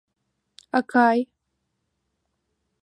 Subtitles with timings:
[0.79, 1.19] Акай...